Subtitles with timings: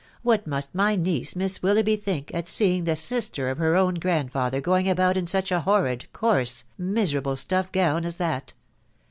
[0.23, 3.93] What must my niece, Miss Wil loughby, think, at seeing the sister of her own
[3.93, 8.53] grandfather going about in such a horrid, coarse, miserable stuff gown as that